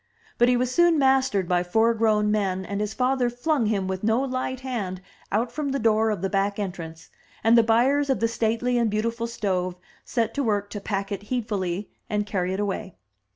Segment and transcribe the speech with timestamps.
[0.39, 4.03] But he was soon mastered by four grown men, and his father flung him with
[4.03, 4.99] no light hand
[5.31, 7.11] out from the door of the back entrance,
[7.43, 11.21] and the buyers of the stately and beautiful stove set to work to pack it
[11.21, 12.95] heed fully and carry it away.